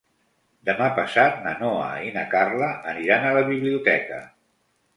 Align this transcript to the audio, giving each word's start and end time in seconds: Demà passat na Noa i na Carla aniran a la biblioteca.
Demà 0.69 0.87
passat 0.99 1.37
na 1.43 1.51
Noa 1.59 1.91
i 2.07 2.09
na 2.17 2.25
Carla 2.33 2.73
aniran 2.95 3.27
a 3.29 3.37
la 3.39 3.47
biblioteca. 3.53 4.21